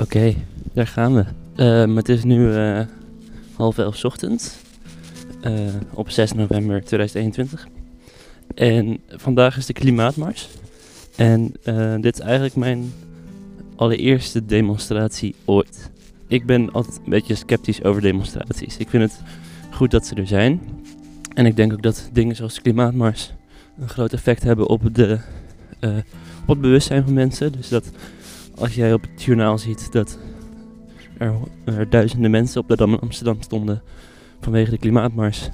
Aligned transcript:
Oké, 0.00 0.34
daar 0.72 0.86
gaan 0.86 1.14
we. 1.14 1.24
Ehm, 1.56 1.96
het 1.96 2.08
is 2.08 2.24
nu 2.24 2.54
eh, 2.54 2.80
half 3.54 3.78
elf 3.78 3.96
's 3.96 4.04
ochtends 4.04 4.56
eh, 5.40 5.52
op 5.90 6.10
6 6.10 6.32
november 6.32 6.84
2021. 6.84 7.68
En 8.54 8.98
vandaag 9.08 9.56
is 9.56 9.66
de 9.66 9.72
klimaatmars. 9.72 10.48
En 11.16 11.52
eh, 11.62 11.94
dit 12.00 12.14
is 12.14 12.20
eigenlijk 12.20 12.56
mijn 12.56 12.92
allereerste 13.76 14.44
demonstratie 14.44 15.34
ooit. 15.44 15.90
Ik 16.26 16.46
ben 16.46 16.72
altijd 16.72 16.96
een 16.96 17.10
beetje 17.10 17.34
sceptisch 17.34 17.82
over 17.82 18.02
demonstraties. 18.02 18.76
Ik 18.76 18.88
vind 18.88 19.02
het 19.02 19.22
goed 19.70 19.90
dat 19.90 20.06
ze 20.06 20.14
er 20.14 20.26
zijn. 20.26 20.60
En 21.34 21.46
ik 21.46 21.56
denk 21.56 21.72
ook 21.72 21.82
dat 21.82 22.08
dingen 22.12 22.36
zoals 22.36 22.54
de 22.54 22.60
klimaatmars 22.60 23.32
een 23.78 23.88
groot 23.88 24.12
effect 24.12 24.42
hebben 24.42 24.68
op, 24.68 24.94
de, 24.94 25.18
op 26.40 26.48
het 26.48 26.60
bewustzijn 26.60 27.04
van 27.04 27.12
mensen. 27.12 27.52
Dus 27.52 27.68
dat 27.68 27.90
als 28.58 28.74
jij 28.74 28.92
op 28.92 29.02
het 29.02 29.22
journaal 29.22 29.58
ziet 29.58 29.92
dat 29.92 30.18
er, 31.18 31.88
duizenden 31.88 32.30
mensen 32.30 32.60
op 32.60 32.68
de 32.68 32.76
Dam 32.76 32.92
in 32.92 32.98
Amsterdam 32.98 33.42
stonden 33.42 33.82
vanwege 34.40 34.70
de 34.70 34.78
klimaatmars, 34.78 35.48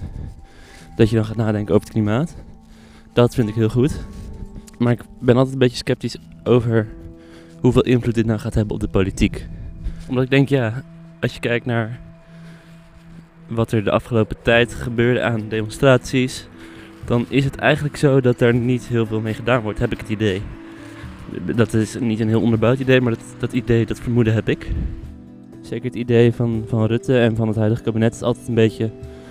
dat 0.96 1.08
je 1.08 1.16
dan 1.16 1.24
gaat 1.24 1.36
nadenken 1.36 1.74
over 1.74 1.86
het 1.86 1.96
klimaat. 1.96 2.34
Dat 3.12 3.34
vind 3.34 3.48
ik 3.48 3.54
heel 3.54 3.68
goed. 3.68 4.00
Maar 4.78 4.92
ik 4.92 5.00
ben 5.20 5.34
altijd 5.36 5.52
een 5.52 5.58
beetje 5.58 5.76
sceptisch 5.76 6.16
over 6.44 6.88
hoeveel 7.60 7.82
invloed 7.82 8.14
dit 8.14 8.26
nou 8.26 8.38
gaat 8.38 8.54
hebben 8.54 8.74
op 8.74 8.80
de 8.80 8.88
politiek. 8.88 9.46
Omdat 10.08 10.24
ik 10.24 10.30
denk, 10.30 10.48
ja, 10.48 10.82
als 11.20 11.34
je 11.34 11.40
kijkt 11.40 11.66
naar 11.66 12.00
wat 13.46 13.72
er 13.72 13.84
de 13.84 13.90
afgelopen 13.90 14.36
tijd 14.42 14.74
gebeurde 14.74 15.22
aan 15.22 15.48
demonstraties, 15.48 16.48
dan 17.04 17.26
is 17.28 17.44
het 17.44 17.56
eigenlijk 17.56 17.96
zo 17.96 18.20
dat 18.20 18.40
er 18.40 18.54
niet 18.54 18.86
heel 18.86 19.06
veel 19.06 19.20
mee 19.20 19.34
gedaan 19.34 19.62
wordt, 19.62 19.78
heb 19.78 19.92
ik 19.92 19.98
het 19.98 20.08
idee. 20.08 20.42
Dat 21.56 21.74
is 21.74 21.98
niet 22.00 22.20
een 22.20 22.28
heel 22.28 22.40
onderbouwd 22.40 22.78
idee, 22.78 23.00
maar 23.00 23.12
dat, 23.12 23.22
dat 23.38 23.52
idee, 23.52 23.86
dat 23.86 24.00
vermoeden 24.00 24.34
heb 24.34 24.48
ik. 24.48 24.70
Zeker 25.60 25.84
het 25.84 25.94
idee 25.94 26.32
van, 26.32 26.64
van 26.66 26.86
Rutte 26.86 27.18
en 27.18 27.36
van 27.36 27.48
het 27.48 27.56
huidige 27.56 27.82
kabinet 27.82 28.14
is 28.14 28.22
altijd 28.22 28.48
een 28.48 28.54
beetje 28.54 28.90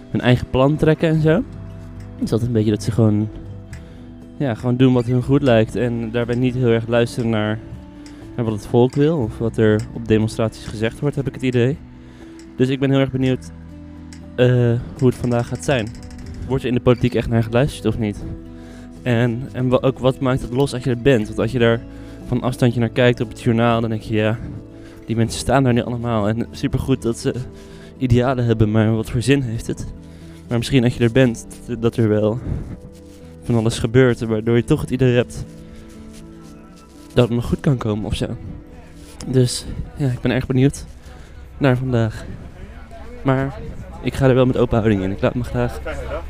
hun 0.10 0.22
eigen 0.22 0.48
plan 0.50 0.76
trekken 0.76 1.10
en 1.10 1.22
zo. 1.22 1.44
Het 2.16 2.24
is 2.24 2.32
altijd 2.32 2.50
een 2.50 2.56
beetje 2.56 2.72
dat 2.72 2.84
ze 2.84 2.92
gewoon, 2.92 3.30
ja, 4.38 4.54
gewoon 4.54 4.78
doen 4.78 4.94
wat 4.94 5.06
hun 5.06 5.24
goed 5.24 5.42
lijkt 5.42 5.76
en 5.76 6.12
daarbij 6.12 6.36
niet 6.36 6.54
heel 6.54 6.68
erg 6.68 6.88
luisteren 6.88 7.30
naar, 7.30 7.60
naar 8.36 8.46
wat 8.46 8.54
het 8.54 8.68
volk 8.68 8.94
wil 8.94 9.18
of 9.18 9.38
wat 9.38 9.58
er 9.58 9.82
op 9.94 10.08
demonstraties 10.08 10.66
gezegd 10.66 11.00
wordt, 11.00 11.16
heb 11.16 11.28
ik 11.28 11.34
het 11.34 11.44
idee. 11.44 11.78
Dus 12.56 12.70
ik 12.70 12.80
ben 12.80 12.90
heel 12.90 13.00
erg 13.00 13.12
benieuwd 13.12 13.52
eh, 14.36 14.74
hoe 14.98 15.08
het 15.08 15.16
vandaag 15.16 15.48
gaat 15.48 15.64
zijn. 15.64 15.88
Wordt 16.48 16.64
er 16.64 16.70
in 16.70 16.76
de 16.76 16.82
politiek 16.82 17.16
echt 17.16 17.30
naar 17.30 17.44
geluisterd 17.44 17.86
of 17.86 18.00
niet? 18.00 18.24
En, 19.04 19.50
en 19.52 19.82
ook 19.82 20.00
wat 20.00 20.20
maakt 20.20 20.42
het 20.42 20.54
los 20.54 20.74
als 20.74 20.84
je 20.84 20.90
er 20.90 21.02
bent? 21.02 21.28
Want 21.28 21.40
als 21.40 21.52
je 21.52 21.60
daar 21.60 21.82
van 22.28 22.42
afstandje 22.42 22.80
naar 22.80 22.90
kijkt 22.90 23.22
op 23.22 23.30
het 23.30 23.42
journaal, 23.42 23.82
dan 23.82 23.90
denk 23.90 24.02
je 24.02 24.16
ja, 24.16 24.38
die 25.06 25.16
mensen 25.16 25.40
staan 25.40 25.64
daar 25.64 25.74
nu 25.74 25.82
allemaal. 25.84 26.28
En 26.28 26.48
supergoed 26.52 27.02
dat 27.02 27.18
ze 27.18 27.34
idealen 27.98 28.46
hebben, 28.46 28.72
maar 28.72 28.96
wat 28.96 29.10
voor 29.10 29.22
zin 29.22 29.42
heeft 29.42 29.68
het? 29.68 29.86
Maar 30.48 30.58
misschien 30.58 30.84
als 30.84 30.96
je 30.98 31.04
er 31.04 31.12
bent, 31.12 31.46
dat- 31.68 31.82
dat 31.82 31.98
er 31.98 32.10
wel 32.10 32.40
van 33.44 33.56
alles 33.56 33.80
gebeurt, 33.80 34.20
waardoor 34.20 34.56
je 34.56 34.64
toch 34.64 34.82
het 34.82 34.90
idee 34.92 35.16
hebt 35.16 35.46
dat 37.14 37.28
het 37.28 37.36
nog 37.36 37.46
goed 37.46 37.60
kan 37.60 37.78
komen 37.78 38.06
of 38.06 38.16
zo. 38.16 38.26
Dus 39.28 39.66
ja, 39.98 40.08
ik 40.10 40.22
ben 40.22 40.32
erg 40.32 40.46
benieuwd 40.48 40.86
naar 41.58 41.78
vandaag. 41.78 42.26
Maar 43.24 43.54
ik 44.04 44.14
ga 44.14 44.28
er 44.28 44.36
wel 44.36 44.46
met 44.46 44.58
open 44.58 44.78
houding 44.78 45.02
in. 45.02 45.12
Ik 45.12 45.22
laat 45.22 45.36
me 45.36 45.44
graag 45.44 45.80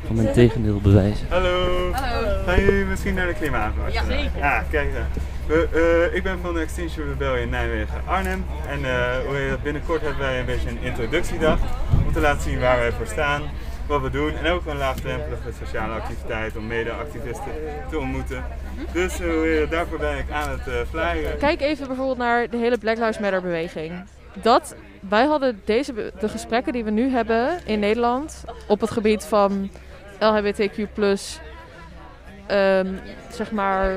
van 0.06 0.16
mijn 0.16 0.32
tegendeel 0.32 0.80
bewijzen. 0.80 1.26
Hallo. 1.28 1.92
Hallo. 1.92 2.42
Gaan 2.46 2.60
jullie 2.60 2.84
misschien 2.84 3.14
naar 3.14 3.26
de 3.26 3.34
klimaatmars? 3.34 3.94
Ja, 3.94 4.04
zeker. 4.04 4.42
Ah, 4.42 4.58
kijk 4.70 4.92
dan. 4.92 5.22
We, 5.46 5.68
eh, 6.08 6.16
ik 6.16 6.22
ben 6.22 6.38
van 6.42 6.54
de 6.54 6.60
Extinction 6.60 7.08
Rebellion 7.08 7.48
Nijmegen 7.48 8.00
Arnhem. 8.06 8.44
En 8.68 8.84
eh, 8.84 9.54
binnenkort 9.62 10.00
hebben 10.00 10.20
wij 10.20 10.38
een 10.40 10.46
beetje 10.46 10.68
een 10.68 10.82
introductiedag. 10.82 11.58
Om 12.06 12.12
te 12.12 12.20
laten 12.20 12.42
zien 12.42 12.60
waar 12.60 12.78
wij 12.78 12.92
voor 12.92 13.06
staan, 13.06 13.42
wat 13.86 14.00
we 14.00 14.10
doen. 14.10 14.36
En 14.36 14.52
ook 14.52 14.66
een 14.66 14.76
laagdrempelige 14.76 15.52
sociale 15.64 15.92
activiteit 15.92 16.56
om 16.56 16.66
mede-activisten 16.66 17.52
te 17.90 17.98
ontmoeten. 17.98 18.44
Dus 18.92 19.20
eh, 19.20 19.70
daarvoor 19.70 19.98
ben 19.98 20.18
ik 20.18 20.30
aan 20.30 20.50
het 20.50 20.66
uh, 20.68 20.74
flyeren. 20.90 21.38
Kijk 21.38 21.60
even 21.60 21.86
bijvoorbeeld 21.86 22.18
naar 22.18 22.50
de 22.50 22.56
hele 22.56 22.78
Black 22.78 22.96
Lives 22.96 23.18
Matter 23.18 23.42
beweging. 23.42 23.92
Dat, 24.42 24.74
wij 25.08 25.24
hadden 25.24 25.62
deze, 25.64 26.12
de 26.20 26.28
gesprekken 26.28 26.72
die 26.72 26.84
we 26.84 26.90
nu 26.90 27.10
hebben 27.10 27.58
in 27.64 27.78
Nederland 27.78 28.44
op 28.66 28.80
het 28.80 28.90
gebied 28.90 29.24
van 29.24 29.70
LHBTQ+, 30.18 30.78
ehm, 32.46 32.92
zeg 33.30 33.52
maar, 33.52 33.92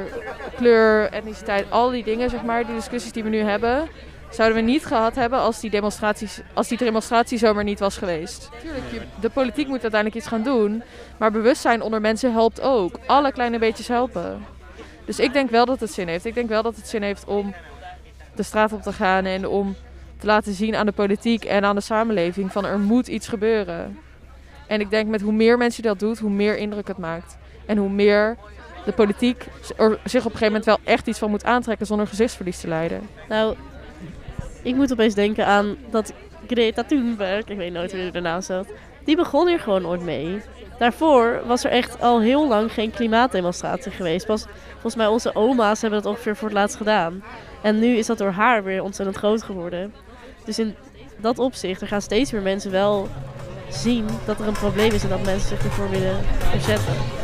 kleur, 0.56 1.12
etniciteit, 1.12 1.66
al 1.70 1.90
die 1.90 2.04
dingen, 2.04 2.30
zeg 2.30 2.44
maar, 2.44 2.66
die 2.66 2.76
discussies 2.76 3.12
die 3.12 3.24
we 3.24 3.30
nu 3.30 3.40
hebben, 3.40 3.88
zouden 4.30 4.58
we 4.58 4.64
niet 4.64 4.86
gehad 4.86 5.16
hebben 5.16 5.40
als 5.40 5.60
die 5.60 5.70
demonstraties, 5.70 6.42
als 6.54 6.68
die 6.68 6.78
demonstratie 6.78 7.38
zomaar 7.38 7.64
niet 7.64 7.80
was 7.80 7.98
geweest. 7.98 8.50
Tuurlijk, 8.62 8.84
de 9.22 9.30
politiek 9.30 9.68
moet 9.68 9.82
uiteindelijk 9.82 10.16
iets 10.16 10.28
gaan 10.28 10.44
doen, 10.44 10.84
maar 11.18 11.32
bewustzijn 11.32 11.82
onder 11.82 12.02
mensen 12.02 12.32
helpt 12.32 12.62
ook. 12.62 13.00
Alle 13.06 13.32
kleine 13.32 13.60
beetjes 13.60 13.88
helpen. 13.88 14.46
Dus 15.06 15.20
ik 15.20 15.34
denk 15.34 15.50
wel 15.50 15.66
dat 15.66 15.80
het 15.80 15.92
zin 15.92 16.08
heeft. 16.08 16.26
Ik 16.26 16.34
denk 16.34 16.50
wel 16.50 16.64
dat 16.64 16.76
het 16.76 16.88
zin 16.88 17.02
heeft 17.02 17.26
om 17.26 17.54
de 18.36 18.44
straat 18.44 18.74
op 18.74 18.82
te 18.82 18.94
gaan 18.94 19.26
en 19.26 19.48
om 19.48 19.76
te 20.20 20.26
laten 20.26 20.54
zien 20.54 20.76
aan 20.76 20.86
de 20.86 20.92
politiek 20.92 21.46
en 21.46 21.66
aan 21.66 21.76
de 21.76 21.82
samenleving 21.82 22.52
van 22.52 22.66
er 22.66 22.80
moet 22.80 23.08
iets 23.08 23.28
gebeuren. 23.28 23.98
En 24.68 24.80
ik 24.80 24.90
denk 24.90 25.10
met 25.10 25.22
hoe 25.22 25.34
meer 25.34 25.58
mensen 25.58 25.84
dat 25.84 26.00
doet, 26.00 26.20
hoe 26.20 26.30
meer 26.30 26.58
indruk 26.58 26.88
het 26.88 26.98
maakt. 26.98 27.38
En 27.66 27.78
hoe 27.78 27.90
meer 27.90 28.38
de 28.86 28.92
politiek 28.92 29.46
er 29.78 30.00
zich 30.04 30.26
op 30.26 30.32
een 30.32 30.38
gegeven 30.38 30.46
moment 30.46 30.66
wel 30.66 30.78
echt 30.84 31.08
iets 31.08 31.20
van 31.20 31.30
moet 31.30 31.46
aantrekken 31.46 31.86
zonder 31.86 32.08
gezichtsverlies 32.08 32.60
te 32.60 32.68
leiden. 32.68 33.02
Nou, 33.30 33.56
ik 34.64 34.76
moet 34.76 34.92
opeens 34.92 35.14
denken 35.14 35.46
aan 35.46 35.76
dat 35.90 36.14
Greta 36.48 36.84
Thunberg, 36.84 37.46
ik 37.46 37.58
weet 37.58 37.74
nooit 37.74 37.92
hoe 37.92 38.12
de 38.12 38.20
naam 38.20 38.42
staat, 38.42 38.68
die 39.06 39.16
begon 39.16 39.48
hier 39.48 39.60
gewoon 39.60 39.86
ooit 39.86 40.02
mee. 40.02 40.42
Daarvoor 40.80 41.42
was 41.46 41.64
er 41.64 41.72
echt 41.72 42.02
al 42.02 42.22
heel 42.22 42.48
lang 42.48 42.72
geen 42.72 42.92
klimaatdemonstratie 42.92 43.92
geweest. 43.92 44.26
Pas 44.26 44.46
volgens 44.72 44.96
mij 44.96 45.08
onze 45.08 45.36
oma's 45.36 45.82
hebben 45.82 46.02
dat 46.02 46.12
ongeveer 46.12 46.36
voor 46.36 46.48
het 46.48 46.58
laatst 46.58 46.78
gedaan. 46.78 47.24
En 47.62 47.80
nu 47.80 47.96
is 47.96 48.06
dat 48.06 48.18
door 48.18 48.32
haar 48.32 48.64
weer 48.64 48.84
ontzettend 48.84 49.18
groot 49.18 49.44
geworden. 49.44 49.94
Dus 50.48 50.60
in 50.60 50.76
dat 51.22 51.40
opzicht, 51.40 51.82
er 51.82 51.88
gaan 51.88 52.02
steeds 52.02 52.32
meer 52.32 52.42
mensen 52.42 52.72
wel 52.72 53.08
zien 53.70 54.06
dat 54.26 54.40
er 54.40 54.48
een 54.48 54.54
probleem 54.54 54.92
is 54.92 55.04
en 55.04 55.10
dat 55.10 55.24
mensen 55.24 55.48
zich 55.48 55.64
ervoor 55.64 55.90
willen 55.90 56.20
verzetten. 56.50 57.17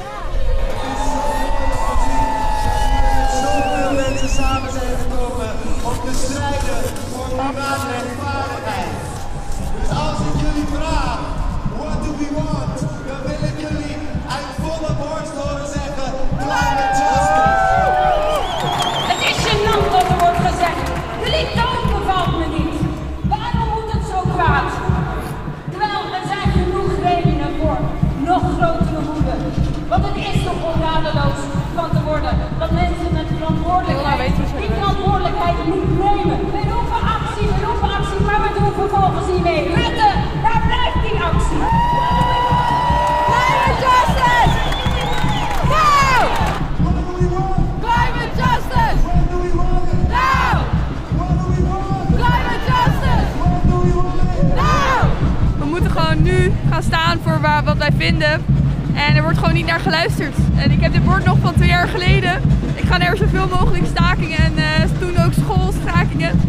Gaan 56.73 56.83
staan 56.83 57.19
voor 57.23 57.41
waar, 57.41 57.63
wat 57.63 57.77
wij 57.77 57.91
vinden. 57.97 58.45
En 58.93 59.15
er 59.15 59.21
wordt 59.21 59.37
gewoon 59.37 59.53
niet 59.53 59.65
naar 59.65 59.79
geluisterd. 59.79 60.35
En 60.55 60.71
ik 60.71 60.81
heb 60.81 60.93
dit 60.93 61.05
bord 61.05 61.25
nog 61.25 61.37
van 61.41 61.53
twee 61.53 61.67
jaar 61.67 61.87
geleden. 61.87 62.41
Ik 62.75 62.83
ga 62.83 62.97
naar 62.97 63.17
zoveel 63.17 63.47
mogelijk 63.47 63.85
stakingen 63.85 64.37
en 64.37 64.57
eh, 64.57 64.89
toen 64.99 65.25
ook 65.25 65.33
schoolstakingen. 65.33 66.39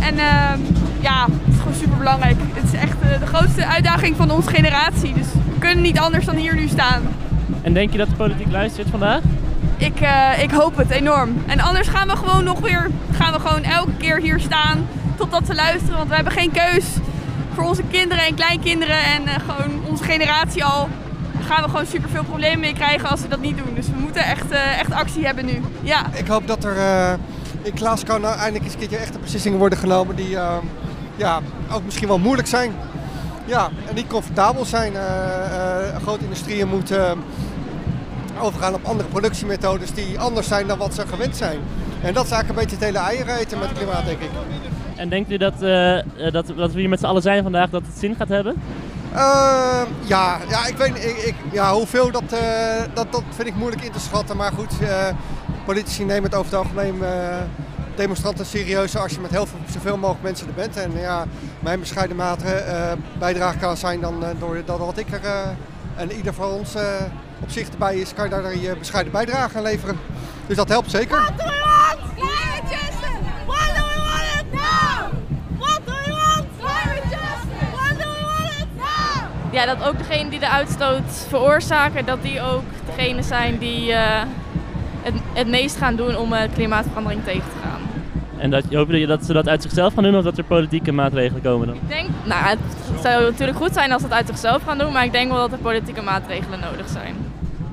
En 0.00 0.18
ehm, 0.18 0.58
ja, 1.00 1.26
het 1.44 1.54
is 1.54 1.58
gewoon 1.58 1.74
super 1.74 1.98
belangrijk. 1.98 2.36
Het 2.52 2.72
is 2.72 2.78
echt 2.80 3.00
eh, 3.00 3.20
de 3.20 3.26
grootste 3.26 3.66
uitdaging 3.66 4.16
van 4.16 4.30
onze 4.30 4.50
generatie. 4.50 5.14
Dus 5.14 5.26
we 5.32 5.58
kunnen 5.58 5.82
niet 5.82 5.98
anders 5.98 6.24
dan 6.24 6.36
hier 6.36 6.54
nu 6.54 6.68
staan. 6.68 7.02
En 7.62 7.72
denk 7.72 7.92
je 7.92 7.98
dat 7.98 8.08
de 8.08 8.16
politiek 8.16 8.50
luistert 8.50 8.88
vandaag? 8.90 9.20
Ik, 9.76 10.00
eh, 10.00 10.42
ik 10.42 10.50
hoop 10.50 10.76
het 10.76 10.90
enorm. 10.90 11.30
En 11.46 11.60
anders 11.60 11.88
gaan 11.88 12.08
we 12.08 12.16
gewoon 12.16 12.44
nog 12.44 12.60
weer, 12.60 12.90
gaan 13.12 13.32
we 13.32 13.40
gewoon 13.40 13.62
elke 13.62 13.96
keer 13.96 14.20
hier 14.20 14.40
staan 14.40 14.86
totdat 15.16 15.46
ze 15.46 15.54
luisteren. 15.54 15.96
Want 15.96 16.08
we 16.08 16.14
hebben 16.14 16.32
geen 16.32 16.50
keus 16.50 16.84
voor 17.54 17.64
onze 17.64 17.82
kinderen 17.90 18.24
en 18.24 18.34
kleinkinderen 18.34 19.02
en 19.02 19.26
eh, 19.26 19.34
gewoon 19.34 19.84
onze 19.90 20.04
generatie 20.04 20.64
al. 20.64 20.88
Gaan 21.40 21.62
we 21.62 21.68
gewoon 21.68 21.86
super 21.86 22.08
veel 22.08 22.24
problemen 22.24 22.60
mee 22.60 22.74
krijgen 22.74 23.08
als 23.08 23.20
we 23.20 23.28
dat 23.28 23.40
niet 23.40 23.56
doen. 23.56 23.74
Dus 23.74 23.86
we 23.86 23.98
moeten 23.98 24.24
echt, 24.24 24.50
eh, 24.50 24.78
echt 24.78 24.92
actie 24.92 25.26
hebben 25.26 25.44
nu. 25.44 25.60
Ja. 25.80 26.06
Ik 26.12 26.26
hoop 26.26 26.46
dat 26.46 26.64
er 26.64 26.76
eh, 26.76 27.12
in 27.62 27.76
Glasgow 27.76 28.20
nou 28.20 28.36
eindelijk 28.36 28.64
eens 28.64 28.72
een 28.72 28.78
keertje 28.78 28.96
echte 28.96 29.18
beslissingen 29.18 29.58
worden 29.58 29.78
genomen 29.78 30.16
die 30.16 30.36
ja, 31.16 31.40
ook 31.72 31.84
misschien 31.84 32.08
wel 32.08 32.18
moeilijk 32.18 32.48
zijn. 32.48 32.72
Ja, 33.44 33.70
en 33.88 33.94
niet 33.94 34.06
comfortabel 34.06 34.64
zijn. 34.64 34.92
Grote 36.02 36.24
industrieën 36.24 36.68
moeten 36.68 37.18
overgaan 38.40 38.74
op 38.74 38.84
andere 38.84 39.08
productiemethodes 39.08 39.90
die 39.90 40.18
anders 40.18 40.48
zijn 40.48 40.66
dan 40.66 40.78
wat 40.78 40.94
ze 40.94 41.06
gewend 41.06 41.36
zijn. 41.36 41.58
En 42.02 42.14
dat 42.14 42.24
is 42.24 42.30
eigenlijk 42.30 42.48
een 42.48 42.54
beetje 42.54 42.76
het 42.76 42.84
hele 42.84 42.98
eieren 42.98 43.38
eten 43.38 43.58
met 43.58 43.72
klimaat, 43.72 44.04
denk 44.04 44.20
ik. 44.20 44.30
En 44.96 45.08
denkt 45.08 45.30
u 45.30 45.36
dat, 45.36 45.62
eh, 45.62 45.98
eh, 45.98 46.04
dat, 46.32 46.46
dat 46.56 46.72
we 46.72 46.80
hier 46.80 46.88
met 46.88 46.98
z'n 46.98 47.06
allen 47.06 47.22
zijn 47.22 47.42
vandaag, 47.42 47.70
dat 47.70 47.82
het 47.86 47.98
zin 47.98 48.14
gaat 48.14 48.28
hebben? 48.28 48.54
Uh, 49.12 49.82
ja, 50.04 50.38
ja, 50.48 50.66
ik 50.66 50.76
weet 50.76 51.04
ik, 51.04 51.16
ik, 51.16 51.34
ja, 51.52 51.72
hoeveel, 51.72 52.10
dat, 52.10 52.32
uh, 52.32 52.40
dat, 52.94 53.12
dat 53.12 53.22
vind 53.30 53.48
ik 53.48 53.54
moeilijk 53.54 53.82
in 53.82 53.92
te 53.92 54.00
schatten. 54.00 54.36
Maar 54.36 54.52
goed, 54.52 54.72
uh, 54.82 55.06
politici 55.64 56.04
nemen 56.04 56.22
het 56.22 56.34
over 56.34 56.50
het 56.50 56.60
algemeen 56.60 57.02
demonstranten 57.94 58.46
serieus 58.46 58.96
als 58.96 59.12
je 59.12 59.20
met 59.20 59.30
heel 59.30 59.46
veel, 59.46 59.58
zoveel 59.70 59.96
mogelijk 59.96 60.22
mensen 60.22 60.46
er 60.46 60.54
bent. 60.54 60.76
En 60.76 60.92
ja, 61.00 61.24
mijn 61.60 61.80
bescheiden 61.80 62.16
mate 62.16 62.64
bijdrage 63.18 63.58
kan 63.58 63.76
zijn 63.76 64.00
dan 64.00 64.24
door 64.38 64.62
dat 64.64 64.78
wat 64.78 64.98
ik 64.98 65.12
er 65.12 65.20
en 65.96 66.12
ieder 66.12 66.34
van 66.34 66.50
ons 66.50 66.74
op 67.40 67.50
zich 67.50 67.68
erbij 67.68 67.96
is, 67.96 68.14
kan 68.14 68.24
je 68.24 68.30
daar 68.30 68.56
je 68.56 68.76
bescheiden 68.78 69.12
bijdrage 69.12 69.56
aan 69.56 69.62
leveren. 69.62 69.98
Dus 70.46 70.56
dat 70.56 70.68
helpt 70.68 70.90
zeker. 70.90 71.32
Ja, 79.54 79.66
dat 79.66 79.88
ook 79.88 79.98
degenen 79.98 80.30
die 80.30 80.38
de 80.38 80.48
uitstoot 80.50 81.26
veroorzaken, 81.28 82.06
dat 82.06 82.22
die 82.22 82.40
ook 82.40 82.62
degene 82.86 83.22
zijn 83.22 83.58
die 83.58 83.88
uh, 83.88 84.22
het, 85.02 85.14
het 85.32 85.48
meest 85.48 85.76
gaan 85.76 85.96
doen 85.96 86.16
om 86.16 86.32
uh, 86.32 86.38
klimaatverandering 86.54 87.24
tegen 87.24 87.42
te 87.42 87.56
gaan. 87.62 87.80
En 88.38 88.50
dat, 88.50 88.64
hoop 88.70 88.90
je 88.90 89.06
dat 89.06 89.24
ze 89.24 89.32
dat 89.32 89.48
uit 89.48 89.62
zichzelf 89.62 89.94
gaan 89.94 90.02
doen 90.02 90.16
of 90.16 90.24
dat 90.24 90.38
er 90.38 90.44
politieke 90.44 90.92
maatregelen 90.92 91.42
komen 91.42 91.66
dan? 91.66 91.76
Ik 91.76 91.88
denk, 91.88 92.08
nou 92.24 92.44
het 92.44 92.58
zou 93.02 93.24
natuurlijk 93.24 93.58
goed 93.58 93.72
zijn 93.72 93.92
als 93.92 94.02
ze 94.02 94.06
het 94.08 94.16
uit 94.16 94.26
zichzelf 94.26 94.62
gaan 94.62 94.78
doen, 94.78 94.92
maar 94.92 95.04
ik 95.04 95.12
denk 95.12 95.30
wel 95.30 95.40
dat 95.40 95.52
er 95.52 95.58
politieke 95.58 96.02
maatregelen 96.02 96.60
nodig 96.60 96.88
zijn. 96.88 97.16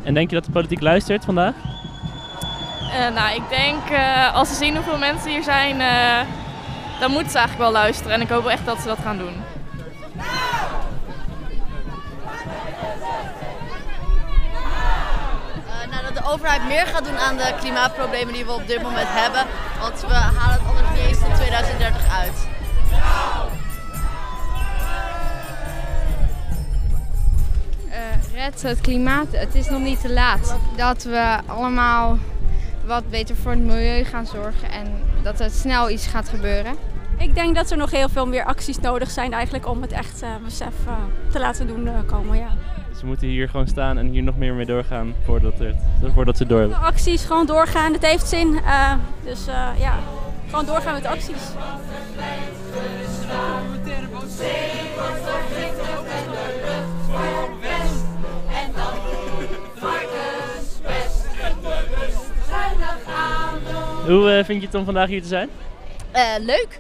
En 0.04 0.14
denk 0.14 0.30
je 0.30 0.36
dat 0.36 0.46
de 0.46 0.52
politiek 0.52 0.82
luistert 0.82 1.26
vandaag? 1.26 1.54
Uh, 1.54 3.16
nou, 3.16 3.36
ik 3.36 3.44
denk 3.50 3.92
uh, 3.92 4.36
als 4.36 4.50
ze 4.50 4.56
zien 4.56 4.76
hoeveel 4.76 4.98
mensen 4.98 5.30
hier 5.32 5.44
zijn, 5.44 5.76
uh, 5.76 6.20
dan 7.00 7.12
moeten 7.12 7.32
ze 7.32 7.38
eigenlijk 7.38 7.72
wel 7.72 7.82
luisteren. 7.82 8.14
En 8.14 8.22
ik 8.22 8.30
hoop 8.30 8.44
wel 8.44 8.52
echt 8.52 8.66
dat 8.66 8.80
ze 8.80 8.88
dat 8.88 9.00
gaan 9.04 9.18
doen. 9.18 9.51
Nou, 15.90 16.04
dat 16.04 16.24
de 16.24 16.30
overheid 16.30 16.68
meer 16.68 16.86
gaat 16.86 17.06
doen 17.06 17.18
aan 17.18 17.38
de 17.38 17.54
klimaatproblemen 17.60 18.34
die 18.34 18.46
we 18.46 18.52
op 18.52 18.68
dit 18.68 18.82
moment 18.82 19.08
hebben. 19.10 19.46
Want 19.80 20.02
we 20.02 20.14
halen 20.14 20.60
het 20.60 20.68
anders 20.68 20.90
niet 20.90 21.08
eens 21.08 21.20
tot 21.20 21.36
2030 21.36 22.20
uit. 22.20 22.50
red 28.42 28.62
het 28.62 28.82
klimaat. 28.82 29.28
Het 29.32 29.56
is 29.56 29.70
nog 29.70 29.82
niet 29.82 30.02
te 30.02 30.10
laat. 30.10 30.56
Dat 30.76 31.04
we 31.04 31.38
allemaal 31.46 32.18
wat 32.86 33.10
beter 33.10 33.36
voor 33.36 33.52
het 33.52 33.60
milieu 33.60 34.04
gaan 34.04 34.26
zorgen 34.26 34.72
en 34.72 35.04
dat 35.24 35.40
er 35.40 35.50
snel 35.50 35.90
iets 35.90 36.08
gaat 36.08 36.30
gebeuren. 36.30 36.76
Ik 37.22 37.36
denk 37.36 37.56
dat 37.56 37.72
er 37.72 37.78
nog 37.78 37.92
heel 37.92 38.10
veel 38.10 38.28
meer 38.28 38.44
acties 38.44 38.80
nodig 38.80 39.10
zijn 39.10 39.34
eigenlijk 39.34 39.68
om 39.68 39.82
het 39.82 39.92
echt 39.92 40.24
uh, 40.24 40.30
besef 40.44 40.74
uh, 40.88 40.94
te 41.32 41.40
laten 41.40 41.68
doen 41.68 41.86
uh, 41.86 41.94
komen. 42.06 42.38
Ja. 42.38 42.50
Dus 42.90 43.02
we 43.02 43.08
moeten 43.08 43.28
hier 43.28 43.50
gewoon 43.50 43.68
staan 43.68 43.98
en 43.98 44.08
hier 44.08 44.24
nog 44.24 44.38
meer 44.38 44.54
mee 44.54 44.66
doorgaan 44.66 45.14
voordat, 45.26 45.60
het, 45.60 45.76
voordat 46.14 46.38
ze 46.38 46.46
door 46.46 46.60
hebben. 46.60 46.78
Acties, 46.78 47.26
gewoon 47.26 47.46
doorgaan, 47.46 47.94
het 47.94 48.06
heeft 48.06 48.28
zin. 48.28 48.60
dus 49.24 49.46
ja, 49.80 50.00
gewoon 50.50 50.66
doorgaan 50.66 50.94
met 50.94 51.06
acties. 51.06 51.52
Hoe 64.06 64.38
uh, 64.38 64.44
vind 64.46 64.62
je 64.62 64.66
het 64.66 64.76
om 64.76 64.86
vandaag 64.86 65.08
hier 65.08 65.22
te 65.22 65.28
zijn? 65.28 65.50
Uh, 66.16 66.22
leuk. 66.40 66.80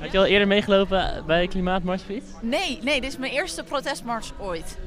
Had 0.00 0.12
je 0.12 0.18
al 0.18 0.24
eerder 0.24 0.46
meegelopen 0.46 1.22
bij 1.26 1.46
Klimaatmars 1.46 2.02
of 2.02 2.08
iets? 2.08 2.26
Nee, 2.40 2.78
nee, 2.82 3.00
dit 3.00 3.10
is 3.10 3.18
mijn 3.18 3.32
eerste 3.32 3.62
protestmars 3.62 4.32
ooit. 4.38 4.78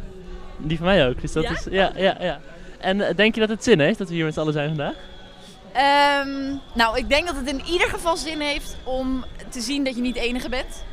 Die 0.57 0.77
van 0.77 0.85
mij 0.85 1.07
ook. 1.07 1.21
Dus 1.21 1.31
dat 1.31 1.43
ja? 1.43 1.51
Is, 1.51 1.65
ja, 1.69 1.91
ja, 1.95 2.17
ja. 2.19 2.39
En 2.79 2.97
uh, 2.97 3.07
denk 3.15 3.33
je 3.33 3.39
dat 3.39 3.49
het 3.49 3.63
zin 3.63 3.79
heeft 3.79 3.97
dat 3.97 4.07
we 4.07 4.13
hier 4.13 4.25
met 4.25 4.33
z'n 4.33 4.39
allen 4.39 4.53
zijn 4.53 4.67
vandaag? 4.67 4.95
Um, 6.25 6.59
nou, 6.73 6.97
ik 6.97 7.09
denk 7.09 7.25
dat 7.25 7.35
het 7.35 7.47
in 7.47 7.61
ieder 7.65 7.87
geval 7.87 8.17
zin 8.17 8.39
heeft 8.39 8.77
om 8.83 9.25
te 9.49 9.61
zien 9.61 9.83
dat 9.83 9.95
je 9.95 10.01
niet 10.01 10.13
de 10.13 10.19
enige 10.19 10.49
bent. 10.49 10.83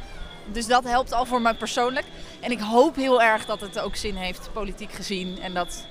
Dus 0.53 0.67
dat 0.67 0.85
helpt 0.85 1.13
al 1.13 1.25
voor 1.25 1.43
mij 1.43 1.55
persoonlijk. 1.55 2.07
En 2.41 2.51
ik 2.51 2.61
hoop 2.61 2.97
heel 2.97 3.23
erg 3.23 3.47
dat 3.47 3.61
het 3.61 3.81
ook 3.81 3.97
zin 3.97 4.15
heeft, 4.15 4.51
politiek 4.53 4.93
gezien. 4.93 5.39
En 5.41 5.55
dat 5.55 5.87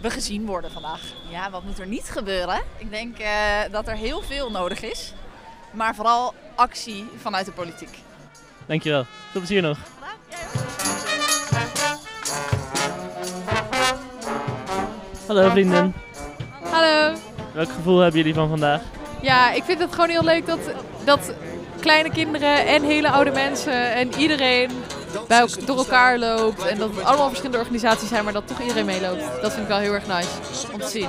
we 0.00 0.10
gezien 0.10 0.46
worden 0.46 0.70
vandaag. 0.70 1.00
Ja, 1.30 1.50
wat 1.50 1.64
moet 1.64 1.78
er 1.78 1.86
niet 1.86 2.08
gebeuren? 2.10 2.60
Ik 2.76 2.90
denk 2.90 3.20
uh, 3.20 3.26
dat 3.70 3.88
er 3.88 3.96
heel 3.96 4.22
veel 4.22 4.50
nodig 4.50 4.82
is. 4.82 5.12
Maar 5.70 5.94
vooral 5.94 6.34
actie 6.54 7.08
vanuit 7.20 7.46
de 7.46 7.52
politiek. 7.52 7.98
Dankjewel. 8.66 9.04
Veel 9.30 9.40
plezier 9.40 9.62
nog. 9.62 9.78
Hallo 15.26 15.50
vrienden. 15.50 15.94
Hallo. 16.70 17.14
Welk 17.52 17.68
gevoel 17.72 17.98
hebben 17.98 18.20
jullie 18.20 18.34
van 18.34 18.48
vandaag? 18.48 18.80
Ja, 19.20 19.52
ik 19.52 19.64
vind 19.64 19.78
het 19.78 19.92
gewoon 19.92 20.08
heel 20.08 20.24
leuk 20.24 20.46
dat, 20.46 20.58
dat 21.04 21.32
kleine 21.86 22.10
kinderen 22.10 22.66
en 22.66 22.82
hele 22.82 23.10
oude 23.10 23.30
mensen 23.30 23.94
en 23.94 24.14
iedereen 24.18 24.70
bij 25.28 25.38
elk, 25.38 25.66
door 25.66 25.76
elkaar 25.76 26.18
loopt. 26.18 26.66
En 26.66 26.78
dat 26.78 26.90
het 26.94 27.04
allemaal 27.04 27.28
verschillende 27.28 27.58
organisaties 27.58 28.08
zijn, 28.08 28.24
maar 28.24 28.32
dat 28.32 28.46
toch 28.46 28.60
iedereen 28.60 28.86
meeloopt. 28.86 29.22
Dat 29.42 29.52
vind 29.52 29.62
ik 29.62 29.68
wel 29.68 29.78
heel 29.78 29.92
erg 29.92 30.06
nice 30.06 30.28
om 30.72 30.80
te 30.80 30.88
zien. 30.88 31.08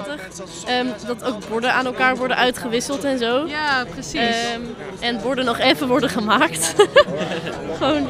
Um, 0.79 0.87
dat 1.07 1.23
ook 1.23 1.49
borden 1.49 1.73
aan 1.73 1.85
elkaar 1.85 2.17
worden 2.17 2.37
uitgewisseld 2.37 3.03
en 3.03 3.17
zo. 3.17 3.45
Ja, 3.47 3.85
precies. 3.85 4.35
Um, 4.55 4.75
en 4.99 5.21
borden 5.21 5.45
nog 5.45 5.59
even 5.59 5.87
worden 5.87 6.09
gemaakt. 6.09 6.75
Gewoon 7.77 8.07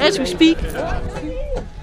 as 0.00 0.18
we 0.18 0.26
speak. 0.26 0.58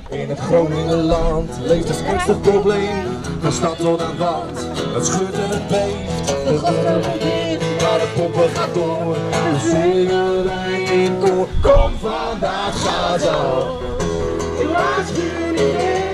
In 0.10 0.30
het 0.30 0.40
Groningenland 0.40 1.50
leeft 1.64 1.88
het 1.88 2.04
ernstig 2.04 2.42
probleem. 2.42 3.06
Van 3.42 3.52
stad 3.52 3.78
tot 3.78 4.02
aan 4.02 4.18
land, 4.18 4.68
het 4.94 5.06
schudt 5.06 5.34
en 5.34 5.50
het 5.50 5.68
beeft. 5.68 7.49
Maar 7.90 8.00
de 8.00 8.08
pompen 8.16 8.50
gaat 8.50 8.74
door. 8.74 9.16
Zingen 9.60 10.44
wij 10.44 10.82
in 10.82 11.20
koor. 11.20 11.48
Kom 11.62 11.92
vandaag, 11.98 12.82
ga 12.82 13.18
zo. 13.18 13.78
Ik 14.60 14.68
was 14.68 15.12
hier 15.12 15.52
niet 15.52 15.74
meer. 15.74 16.08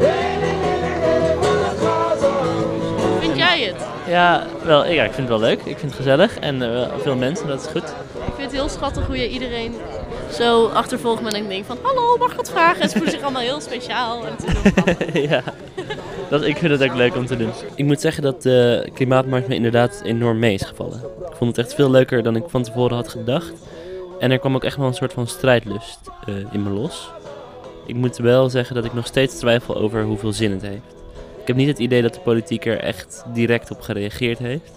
Nee, 0.00 0.36
nee, 0.40 0.56
nee, 0.56 0.98
nee, 1.00 1.18
nee, 1.20 1.36
vandaag 1.40 1.78
ga 1.80 2.18
zo. 2.20 2.32
Vind 3.20 3.36
jij 3.36 3.60
het? 3.60 3.86
Ja, 4.06 4.46
wel, 4.62 4.86
ja, 4.86 5.04
ik 5.04 5.12
vind 5.12 5.28
het 5.28 5.38
wel 5.38 5.48
leuk. 5.48 5.58
Ik 5.58 5.78
vind 5.78 5.90
het 5.90 5.94
gezellig 5.94 6.38
en 6.38 6.62
uh, 6.62 6.86
veel 7.02 7.16
mensen, 7.16 7.46
dat 7.46 7.60
is 7.60 7.66
goed. 7.66 7.88
Ik 8.26 8.34
vind 8.34 8.50
het 8.50 8.52
heel 8.52 8.68
schattig 8.68 9.06
hoe 9.06 9.16
je 9.16 9.28
iedereen 9.28 9.74
zo 10.32 10.66
achtervolgt 10.66 11.22
met 11.22 11.34
een 11.34 11.48
ding 11.48 11.66
van 11.66 11.78
hallo, 11.82 12.16
mag 12.16 12.30
ik 12.30 12.36
wat 12.36 12.50
vragen? 12.50 12.80
En 12.82 12.88
ze 12.88 12.96
voelen 12.96 13.12
zich 13.12 13.22
allemaal 13.22 13.42
heel 13.42 13.60
speciaal. 13.60 14.26
En 14.26 14.32
het 14.36 15.14
is 15.14 15.22
ja, 15.30 15.42
dat, 16.30 16.44
ik 16.44 16.56
vind 16.56 16.72
het 16.80 16.90
ook 16.90 16.96
leuk 16.96 17.16
om 17.16 17.26
te 17.26 17.36
doen. 17.36 17.50
Ik 17.74 17.84
moet 17.84 18.00
zeggen 18.00 18.22
dat 18.22 18.42
de 18.42 18.88
klimaatmars 18.94 19.46
me 19.46 19.54
inderdaad 19.54 20.00
enorm 20.04 20.38
mee 20.38 20.54
is 20.54 20.62
gevallen. 20.62 20.98
Ik 21.30 21.36
vond 21.36 21.56
het 21.56 21.66
echt 21.66 21.74
veel 21.74 21.90
leuker 21.90 22.22
dan 22.22 22.36
ik 22.36 22.44
van 22.46 22.62
tevoren 22.62 22.96
had 22.96 23.08
gedacht. 23.08 23.52
En 24.18 24.30
er 24.30 24.38
kwam 24.38 24.54
ook 24.54 24.64
echt 24.64 24.76
wel 24.76 24.86
een 24.86 24.94
soort 24.94 25.12
van 25.12 25.26
strijdlust 25.26 25.98
uh, 26.28 26.34
in 26.52 26.62
me 26.62 26.70
los. 26.70 27.10
Ik 27.86 27.94
moet 27.94 28.16
wel 28.16 28.50
zeggen 28.50 28.74
dat 28.74 28.84
ik 28.84 28.94
nog 28.94 29.06
steeds 29.06 29.34
twijfel 29.34 29.76
over 29.76 30.02
hoeveel 30.04 30.32
zin 30.32 30.50
het 30.50 30.62
heeft. 30.62 30.96
Ik 31.40 31.46
heb 31.46 31.56
niet 31.56 31.68
het 31.68 31.78
idee 31.78 32.02
dat 32.02 32.14
de 32.14 32.20
politiek 32.20 32.66
er 32.66 32.78
echt 32.78 33.24
direct 33.32 33.70
op 33.70 33.80
gereageerd 33.80 34.38
heeft. 34.38 34.72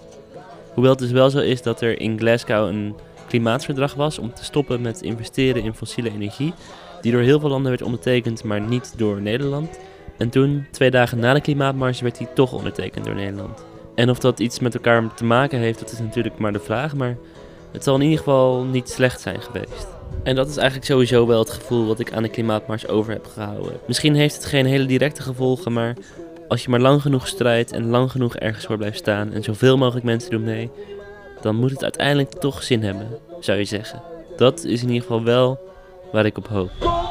Hoewel 0.74 0.90
het 0.92 1.00
dus 1.00 1.10
wel 1.10 1.30
zo 1.30 1.38
is 1.38 1.62
dat 1.62 1.80
er 1.80 2.00
in 2.00 2.18
Glasgow 2.18 2.68
een 2.68 2.94
klimaatverdrag 3.32 3.94
was 3.94 4.18
om 4.18 4.34
te 4.34 4.44
stoppen 4.44 4.80
met 4.80 5.02
investeren 5.02 5.62
in 5.62 5.74
fossiele 5.74 6.10
energie, 6.10 6.52
die 7.00 7.12
door 7.12 7.20
heel 7.20 7.40
veel 7.40 7.48
landen 7.48 7.70
werd 7.70 7.82
ondertekend, 7.82 8.44
maar 8.44 8.60
niet 8.60 8.94
door 8.96 9.20
Nederland. 9.20 9.78
En 10.18 10.28
toen, 10.28 10.66
twee 10.70 10.90
dagen 10.90 11.18
na 11.18 11.34
de 11.34 11.40
klimaatmars, 11.40 12.00
werd 12.00 12.18
die 12.18 12.28
toch 12.34 12.52
ondertekend 12.52 13.04
door 13.04 13.14
Nederland. 13.14 13.64
En 13.94 14.10
of 14.10 14.18
dat 14.18 14.40
iets 14.40 14.58
met 14.58 14.74
elkaar 14.74 15.14
te 15.14 15.24
maken 15.24 15.58
heeft, 15.58 15.78
dat 15.78 15.92
is 15.92 15.98
natuurlijk 15.98 16.38
maar 16.38 16.52
de 16.52 16.60
vraag, 16.60 16.94
maar 16.94 17.16
het 17.72 17.84
zal 17.84 17.94
in 17.94 18.02
ieder 18.02 18.18
geval 18.18 18.64
niet 18.64 18.88
slecht 18.88 19.20
zijn 19.20 19.42
geweest. 19.42 19.86
En 20.22 20.34
dat 20.34 20.48
is 20.48 20.56
eigenlijk 20.56 20.86
sowieso 20.86 21.26
wel 21.26 21.38
het 21.38 21.50
gevoel 21.50 21.86
wat 21.86 22.00
ik 22.00 22.12
aan 22.12 22.22
de 22.22 22.28
klimaatmars 22.28 22.88
over 22.88 23.12
heb 23.12 23.26
gehouden. 23.26 23.80
Misschien 23.86 24.14
heeft 24.14 24.34
het 24.34 24.44
geen 24.44 24.66
hele 24.66 24.86
directe 24.86 25.22
gevolgen, 25.22 25.72
maar 25.72 25.96
als 26.48 26.62
je 26.62 26.70
maar 26.70 26.80
lang 26.80 27.02
genoeg 27.02 27.26
strijdt 27.26 27.72
en 27.72 27.86
lang 27.86 28.10
genoeg 28.10 28.36
ergens 28.36 28.66
voor 28.66 28.76
blijft 28.76 28.98
staan 28.98 29.32
en 29.32 29.42
zoveel 29.42 29.76
mogelijk 29.76 30.04
mensen 30.04 30.30
doen 30.30 30.44
mee, 30.44 30.70
dan 31.42 31.56
moet 31.56 31.70
het 31.70 31.82
uiteindelijk 31.82 32.30
toch 32.30 32.62
zin 32.62 32.82
hebben, 32.82 33.08
zou 33.40 33.58
je 33.58 33.64
zeggen. 33.64 34.02
Dat 34.36 34.64
is 34.64 34.82
in 34.82 34.88
ieder 34.88 35.02
geval 35.02 35.24
wel 35.24 35.58
waar 36.12 36.26
ik 36.26 36.36
op 36.36 36.48
hoop. 36.48 37.01